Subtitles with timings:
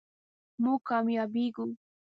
[0.63, 1.63] مونږ کامیابیږو